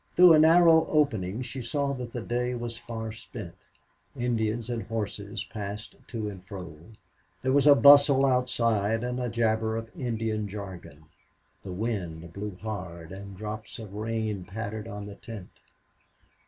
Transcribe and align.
Through 0.15 0.33
a 0.33 0.39
narrow 0.39 0.87
opening 0.87 1.43
she 1.43 1.61
saw 1.61 1.93
that 1.93 2.11
the 2.11 2.23
day 2.23 2.55
was 2.55 2.75
far 2.75 3.11
spent; 3.11 3.53
Indians 4.17 4.67
and 4.67 4.81
horses 4.81 5.43
passed 5.43 5.95
to 6.07 6.27
and 6.27 6.43
fro; 6.43 6.77
there 7.43 7.51
was 7.53 7.67
a 7.67 7.75
bustle 7.75 8.25
outside 8.25 9.03
and 9.03 9.31
jabber 9.31 9.77
of 9.77 9.91
Indian 9.95 10.47
jargon; 10.47 11.03
the 11.61 11.71
wind 11.71 12.33
blew 12.33 12.55
hard 12.63 13.11
and 13.11 13.37
drops 13.37 13.77
of 13.77 13.93
rain 13.93 14.43
pattered 14.43 14.87
on 14.87 15.05
the 15.05 15.13
tent. 15.13 15.51